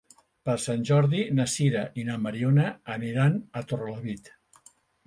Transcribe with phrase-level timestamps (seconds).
[0.49, 2.67] Per Sant Jordi na Sira i na Mariona
[2.99, 4.35] aniran a Torrelavit.